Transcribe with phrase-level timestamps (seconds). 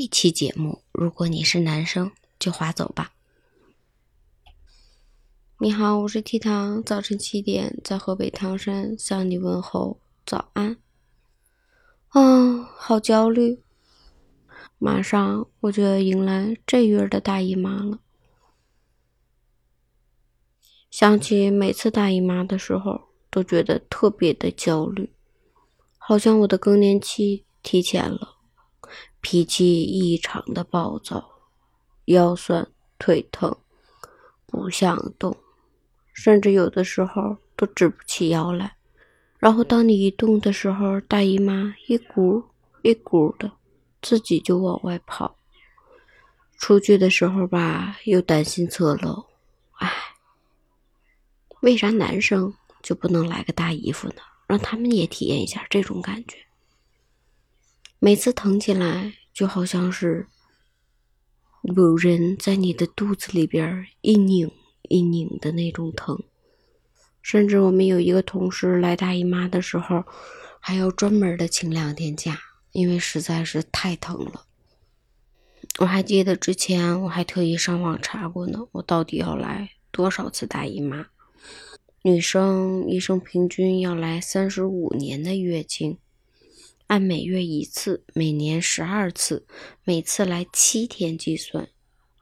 [0.00, 3.10] 这期节目，如果你是男生，就划走吧。
[5.58, 10.76] 你好，我是 T 糖，早晨七点在河北唐山向你问候早安。
[12.10, 13.60] 啊，好焦虑，
[14.78, 17.98] 马上我就要迎来这月的大姨妈了。
[20.92, 25.12] 想起每次大姨妈的时候，都觉得特别的焦虑，
[25.96, 28.36] 好像我的更年期提前了，
[29.20, 31.28] 脾气异常的暴躁，
[32.06, 32.66] 腰酸
[32.98, 33.56] 腿疼，
[34.46, 35.36] 不想动。
[36.12, 38.76] 甚至有的时候都直不起腰来，
[39.38, 42.42] 然后当你一动的时候，大姨妈一股
[42.82, 43.52] 一股的，
[44.02, 45.36] 自己就往外跑。
[46.56, 49.26] 出去的时候吧，又担心侧漏，
[49.74, 49.92] 唉，
[51.60, 54.22] 为啥男生就不能来个大姨夫呢？
[54.48, 56.47] 让他们也体验一下这种感觉。
[57.98, 60.26] 每次疼起来，就好像是
[61.62, 64.50] 有人在你的肚子里边一拧。
[64.90, 66.18] 一拧的那种疼，
[67.20, 70.02] 甚至我们有一个同事来大姨妈的时候，
[70.60, 72.40] 还要专门的请两天假，
[72.72, 74.46] 因为实在是太疼了。
[75.80, 81.08] 我还记得之前我还特意上网查过呢，我到底要来多少次大姨妈？
[82.00, 85.98] 女生一生平均要来三十五年的月经，
[86.88, 89.46] 按每月一次，每年十二次，
[89.84, 91.68] 每次来七天计算，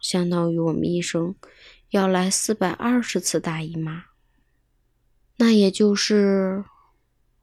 [0.00, 1.34] 相当于我们一生。
[1.90, 4.06] 要来四百二十次大姨妈，
[5.36, 6.64] 那也就是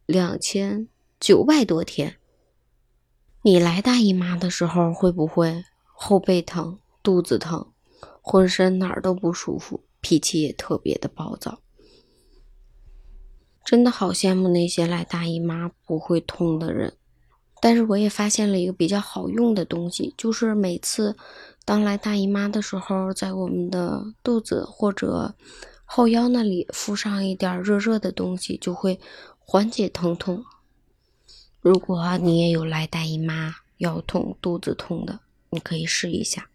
[0.07, 0.87] 两千
[1.19, 2.17] 九百多天。
[3.43, 5.63] 你来大姨妈的时候，会不会
[5.93, 7.71] 后背疼、肚子疼，
[8.21, 11.61] 浑身哪儿都不舒服，脾气也特别的暴躁？
[13.63, 16.97] 真的好羡慕那些来大姨妈不会痛的人。
[17.61, 21.15] 但是我也发现了一个比较好用的东西，就是每次
[21.63, 25.35] 当来大姨妈的时候，在我们的肚子或者
[25.85, 28.99] 后腰那里敷上一点热热的东西，就会
[29.37, 30.43] 缓解疼痛。
[31.61, 35.19] 如果你也有来大姨妈腰痛、肚子痛的，
[35.51, 36.49] 你可以试一下。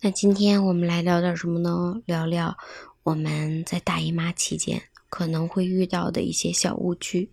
[0.00, 2.02] 那今天我们来聊点什么呢？
[2.06, 2.56] 聊聊
[3.04, 7.30] 我们在大姨妈期间可能会遇到的一些小误区。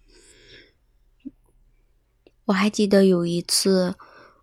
[2.46, 3.96] 我还记得有一次，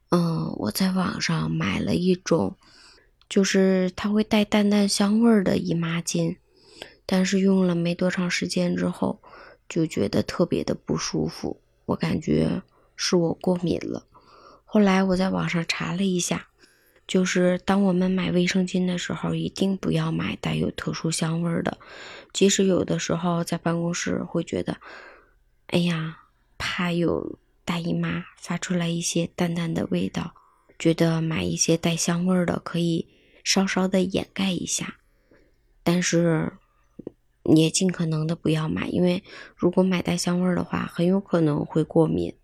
[0.09, 2.57] 嗯，我在网上买了一种，
[3.29, 6.39] 就是它会带淡淡香味儿的姨妈巾，
[7.05, 9.21] 但是用了没多长时间之后，
[9.69, 11.61] 就觉得特别的不舒服。
[11.85, 12.63] 我感觉
[12.97, 14.07] 是我过敏了。
[14.65, 16.47] 后来我在网上查了一下，
[17.07, 21.77] 就是当我们买卫生巾的时候，一定不要买带有特殊香味儿的。
[22.33, 24.79] 即使有的时候在办公室会觉得，
[25.67, 26.21] 哎呀，
[26.57, 27.39] 怕有。
[27.71, 30.35] 大姨妈发出来一些淡淡的味道，
[30.77, 33.07] 觉得买一些带香味的可以
[33.45, 34.97] 稍稍的掩盖一下，
[35.85, 36.53] 但是
[37.45, 39.23] 也尽可能的不要买，因为
[39.55, 42.35] 如果买带香味的话，很有可能会过敏。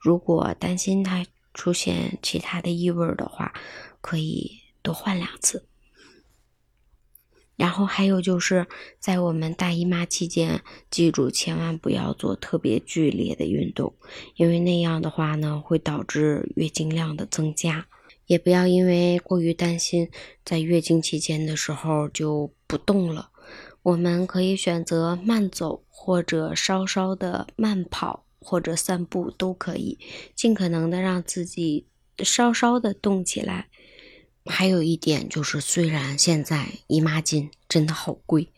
[0.00, 3.54] 如果担心它出现其他的异味的话，
[4.00, 4.50] 可以
[4.82, 5.68] 多换两次。
[7.56, 8.66] 然后还有就是
[8.98, 13.94] 在我们大姨妈期间，记住千万不要做特别剧烈的运动，
[14.36, 17.86] 因为那样的话呢，会导致月经量的增加。
[18.26, 20.08] 也不要因为过于担心
[20.44, 23.30] 在月经期间的时候就不动了。
[23.82, 29.98] 我们可以选择慢走，或者稍稍的慢跑，或者散步都可以，
[30.34, 31.88] 尽可能的让自己
[32.18, 33.68] 稍稍的动起来。
[34.46, 38.48] 还有一点就是，虽然现在姨妈巾真的好贵，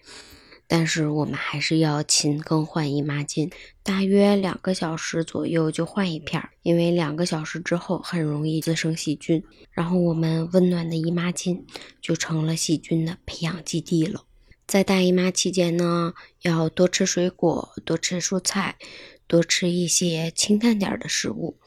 [0.66, 3.52] 但是我们还是要勤更换姨妈巾，
[3.82, 11.62] 大约两个小时左右就换一片，因为两个小时之后很容易滋生细菌，然后我们温暖的姨妈巾
[12.00, 14.24] 就成了细菌的培养基地了。
[14.66, 18.76] 在大姨妈期间呢，要多吃水果，多吃蔬菜，
[19.26, 21.58] 多吃一些清淡点的食物，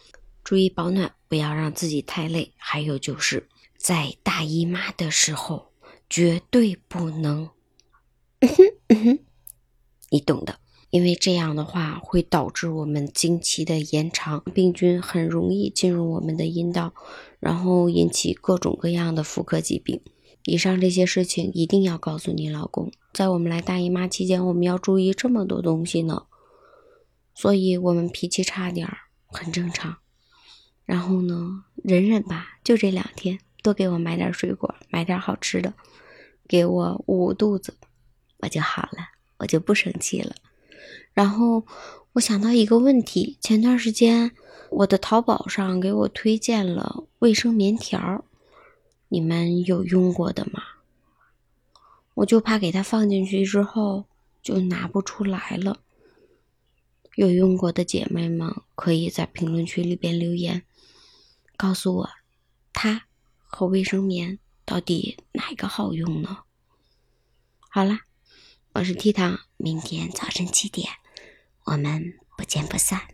[0.44, 2.52] 注意保暖，不要让自己太累。
[2.58, 3.48] 还有就是。
[3.88, 5.72] 在大姨妈的时候，
[6.10, 7.52] 绝对不能，
[10.10, 16.94] 你懂的，因为这样的话会导致我们经期的延长，病菌很容易进入我们的阴道，
[17.40, 20.02] 然后引起各种各样的妇科疾病。
[20.44, 26.26] 以上这些事情一定要告诉你老公，在我们来大姨妈期间，我们要注意这么多东西呢，
[27.34, 28.98] 所以我们脾气差点儿
[29.28, 30.00] 很正常，
[30.84, 33.40] 然后呢，忍忍吧，就这两天。
[33.64, 35.74] 多给我买点水果，买点好吃的，
[36.48, 37.76] 给我捂捂肚子，
[38.38, 40.36] 我就好了，我就不生气了。
[41.14, 41.66] 然后
[42.14, 44.32] 我想到一个问题，前段时间
[44.70, 48.24] 我的淘宝上给我推荐了卫生棉条，
[49.10, 50.62] 你们有用过的吗？
[52.14, 54.06] 我就怕给它放进去之后
[54.42, 55.82] 就拿不出来了。
[57.16, 60.62] 有用过的姐妹们可以在评论区里边留言，
[61.56, 62.10] 告诉我
[62.74, 63.07] 它
[63.48, 66.44] 和卫生棉到底哪一个好用呢？
[67.70, 68.00] 好了，
[68.74, 70.90] 我是 T 糖，明天早晨七点，
[71.66, 73.08] 我们不见不散，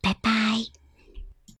[0.00, 0.79] 拜拜。